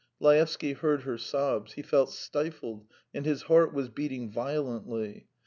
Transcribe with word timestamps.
."Laevsky 0.19 0.73
heard 0.73 1.03
her 1.03 1.15
sobs. 1.15 1.73
He 1.73 1.83
felt 1.83 2.09
stifled 2.09 2.87
and 3.13 3.23
his 3.23 3.43
heart 3.43 3.71
was 3.71 3.87
beating 3.89 4.31
violently. 4.31 5.27